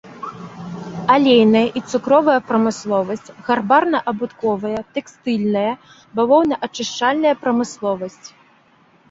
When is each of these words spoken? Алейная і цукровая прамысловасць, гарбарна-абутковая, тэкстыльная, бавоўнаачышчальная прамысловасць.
Алейная 1.15 1.61
і 1.81 1.83
цукровая 1.91 2.37
прамысловасць, 2.49 3.29
гарбарна-абутковая, 3.49 4.79
тэкстыльная, 4.97 5.73
бавоўнаачышчальная 6.19 7.35
прамысловасць. 7.45 8.27